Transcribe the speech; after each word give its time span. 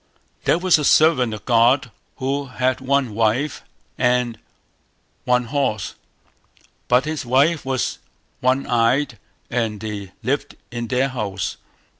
There 0.45 0.57
was 0.57 0.79
a 0.79 0.83
servant 0.83 1.31
of 1.31 1.45
God 1.45 1.91
who 2.15 2.45
had 2.47 2.81
one 2.81 3.13
wife 3.13 3.63
and 3.99 4.39
one 5.25 5.43
horse; 5.43 5.93
but 6.87 7.05
his 7.05 7.23
wife 7.23 7.63
was 7.63 7.99
one 8.39 8.65
eyed, 8.65 9.19
and 9.51 9.79
they 9.79 10.11
lived 10.23 10.57
in 10.71 10.87
their 10.87 11.09
house. 11.09 11.57